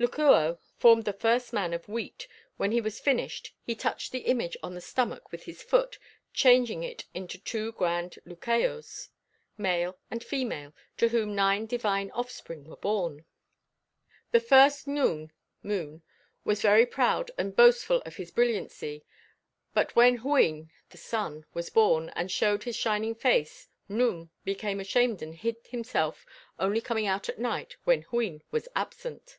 Lucuo 0.00 0.60
formed 0.76 1.04
the 1.06 1.12
first 1.12 1.52
man 1.52 1.72
of 1.74 1.88
wheat; 1.88 2.28
when 2.56 2.70
he 2.70 2.80
was 2.80 3.00
finished 3.00 3.52
he 3.64 3.74
touched 3.74 4.12
the 4.12 4.26
image 4.30 4.56
on 4.62 4.74
the 4.74 4.80
stomach 4.80 5.32
with 5.32 5.42
his 5.42 5.60
foot 5.60 5.98
changing 6.32 6.84
it 6.84 7.04
into 7.14 7.36
two 7.36 7.72
grand 7.72 8.16
Lucayos, 8.24 9.08
male 9.56 9.98
and 10.08 10.22
female 10.22 10.72
to 10.96 11.08
whom 11.08 11.34
nine 11.34 11.66
divine 11.66 12.12
offsprings 12.12 12.68
were 12.68 12.76
born. 12.76 13.24
The 14.30 14.38
first 14.38 14.86
Nounm 14.86 15.30
(the 15.62 15.66
moon) 15.68 16.02
was 16.44 16.62
very 16.62 16.86
proud 16.86 17.32
and 17.36 17.56
boastful 17.56 18.00
of 18.06 18.14
his 18.14 18.30
brilliancy 18.30 19.04
but 19.74 19.96
when 19.96 20.18
Huin 20.18 20.70
(the 20.90 20.96
sun) 20.96 21.44
was 21.54 21.70
born 21.70 22.10
and 22.10 22.30
showed 22.30 22.62
his 22.62 22.76
shining 22.76 23.16
face 23.16 23.66
Nounm 23.90 24.30
became 24.44 24.78
ashamed 24.78 25.22
and 25.22 25.34
hid 25.34 25.56
himself 25.66 26.24
only 26.56 26.80
coming 26.80 27.08
out 27.08 27.28
at 27.28 27.40
night 27.40 27.74
when 27.82 28.02
Huin 28.04 28.42
is 28.52 28.68
absent. 28.76 29.38